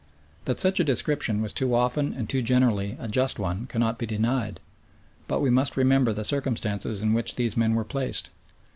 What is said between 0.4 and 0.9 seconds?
That such a